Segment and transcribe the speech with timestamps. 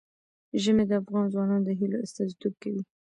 [0.63, 2.81] ژمی د افغان ځوانانو د هیلو استازیتوب کوي.